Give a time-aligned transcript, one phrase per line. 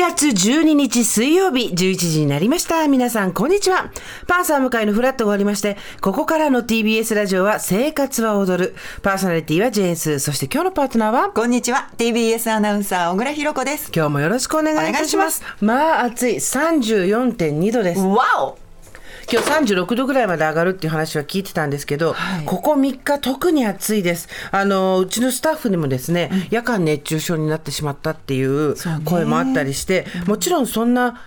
[0.00, 2.88] 月12日水曜日11時になりました。
[2.88, 3.90] 皆さん、こんにちは。
[4.26, 8.74] パンサー向かいのフラットが終わりまして、ここからの TBS ラジオは生活は踊る。
[9.02, 10.18] パーソナリティはジェーンス。
[10.18, 11.28] そして今日のパートナーは？
[11.28, 15.42] こんにちは TBS アナウンサー小倉弘子です今日もよろしくお願いいたします。
[15.60, 16.36] まあ、暑い。
[16.36, 18.00] 34.2度です。
[18.00, 18.69] わお
[19.32, 22.44] 今日36度ぐらいまで上がるっていう話は聞いてたんですけど、はい。
[22.44, 24.28] ここ3日特に暑いです。
[24.50, 31.20] あの、うちのスタッフにもですね、夜間熱中症になってしまったっていう声もあったりして、もちろんそんな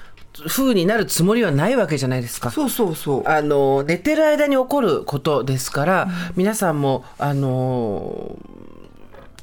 [0.47, 2.51] 風になるつもりはないわけじゃないですか。
[2.51, 3.23] そうそうそう。
[3.27, 8.37] あの寝てる間に起こることですから、皆さんもあの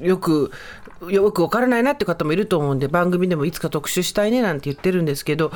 [0.01, 0.51] よく
[1.09, 5.51] よくわからないなって方もいると思うんで番組でもいつか特集したいねなんて言ってるんですけど、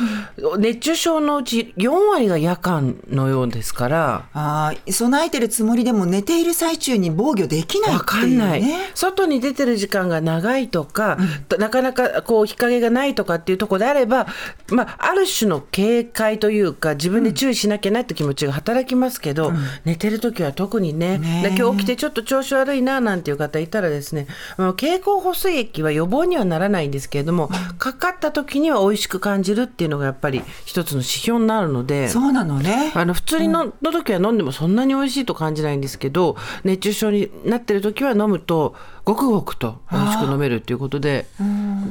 [0.59, 4.29] 熱中症のうち4割が夜間のようですから。
[4.33, 8.91] あー備えてるつもりでも寝ている最中に防御できないわっていうかんない、ね。
[8.95, 11.19] 外に出てる時間が長いとか、
[11.59, 14.27] なかなかこう日陰がないとかっていうところであれば、
[14.71, 19.53] まあ、ある種の警戒というか自分で注意しなきゃなって気持ちが働きますけど、
[19.85, 21.19] 寝てる時は特にね。
[21.19, 32.09] ねで今日起きてちょっと調子悪いななんていう方いたらですねあの経口補水液は予防にはならないんですけれども、かかった時には美味しく感じるっていうのがやっぱり一つの指標になるので。
[32.09, 38.75] そうなのねあの普通にの,、の時は飲んでもそんなに美味しいと感じないんですけど熱中症になってる時は飲むと
[39.05, 41.27] ごくごくと美味しく飲めるっていうことで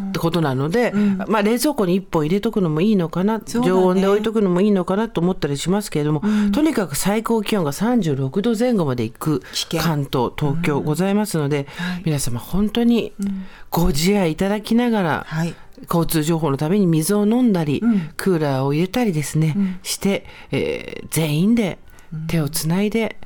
[0.10, 0.92] ってことなので、
[1.28, 3.44] まあ、冷蔵庫に1本入れとくのもいいのかな、ね。
[3.46, 9.44] 常温で置いとくのもいいのかなと思ったりしますけれども、とにかく最高気温が36度前後まで行く
[9.80, 11.68] 関東東京ございますので、
[12.04, 13.14] 皆様本当に
[13.70, 15.56] ご自愛いただきながら、はい。
[15.86, 17.84] 交通情報のために水を飲んだり、
[18.16, 21.78] クーラーを入れたりですね、して、えー全員で
[22.28, 23.18] 手をつないで、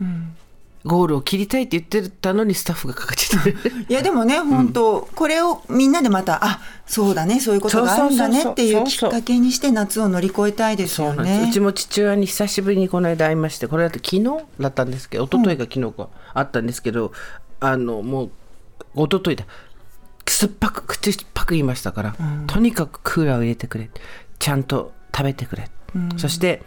[0.85, 3.49] ゴールを切りたいって言ってたのにスタッフがかかっちゃって
[3.89, 11.47] いやでもね本当、これをみんなでまたあそうだねそういうことがあるんだねっていうきっかけにして夏を乗り越えたいですよね。
[11.49, 14.23] うちも父親に久しぶりにこの間会いましてこれだと昨日
[14.59, 17.11] だったんですけど一昨日が昨日かあったんですけど、
[17.59, 18.29] あのもう
[18.95, 19.45] 一昨日だ。
[20.29, 22.15] 酸っぱく口酸っぱく言いましたから、
[22.47, 23.89] とにかくクーラーを入れてくれ。
[24.39, 25.69] ちゃんと食べてくれ、
[26.17, 26.61] そして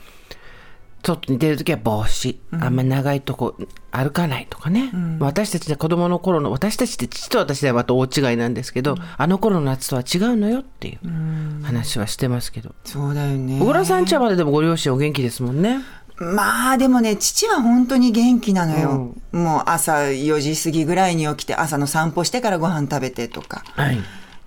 [1.03, 3.57] 外に出るときは帽子、あんまり長いとこ
[3.91, 13.59] 歩かないとかね、私たちで子供の頃の私たちって父と私ではまた大違いなんですけど、あの頃の夏とは違うのよっていう話はしてますけど、そうだよね。
[13.61, 15.81] 小倉さんちはまででもご両親お元気ですもんね。
[16.17, 23.65] まあでもね父は本当に元気なのよ、もう朝4時過ぎぐらいに起きて朝の散歩してからご飯食べてとか。
[23.75, 23.99] はい。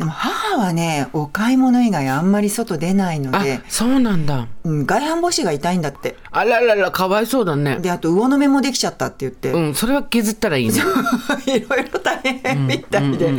[0.03, 4.47] でも母はねお買い物以外あんまり外出ないのあで、そうなんだ。
[4.65, 7.77] うん、外反母趾が痛いんだってあららら、かわいそうだね。
[7.79, 10.75] であと魚の目もできちゃったって言って、うん、それは削ったらいいね。
[11.47, 13.33] いろいろ大変みたいで、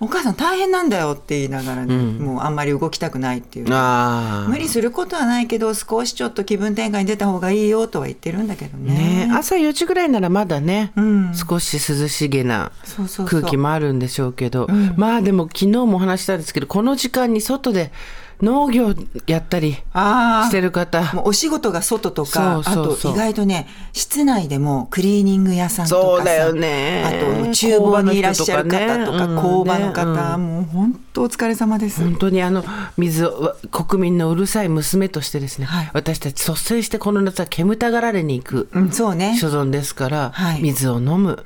[0.00, 3.68] お母さん大変なんだよって言いながらね、もうあんまり動きたくないっていう。
[3.68, 11.34] 無理することはないけど少しちょっと気分転換に出た方がいいよとは言ってるんだけどねね朝4時ぐらいならまだね、ん。
[11.34, 12.72] 少し涼しげな
[13.26, 17.92] 空気もあるんでしょうけど、まあでも昨日もお話したんですけど、この時間に外で
[18.42, 18.94] 農業
[19.26, 27.04] やったりしてる方、もうお仕事が外とかあと意外とね室内でもクリーニング屋さんとかさそうだよね。
[27.04, 30.34] あと厨房にいらっしゃる方とか工工場場の方の人とかね。
[30.34, 30.54] うん。
[30.54, 32.64] もう本当お疲れ様です、本当にあの
[32.96, 35.90] 水を国民のうるさい娘としてですね、はい。
[35.92, 39.36] 私たち率先してこの夏は煙たがられに行くうん、そうね。
[39.38, 40.62] 所存ですから、はい。
[40.62, 41.44] 水を飲む、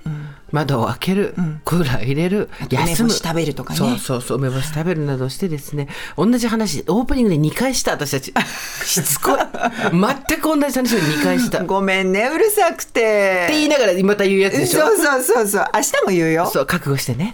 [0.56, 1.34] 窓を開ける、
[1.64, 3.10] クーラー入れると休む。
[3.10, 3.78] 食べるとかね。
[3.78, 8.32] そうそうそう梅干し食べるなどしてですね同じ話オープニングで2回した私たち。
[8.86, 9.38] しつこい。
[9.92, 11.58] 全く同じ話を2回した。
[11.58, 13.46] ってごめんねうるさくて。
[13.50, 14.80] 言いながらまた言うやつでしょ？
[14.86, 15.64] そうそうそうそう。
[15.74, 16.50] 明日も言うよ。
[16.52, 17.32] そう覚悟してね、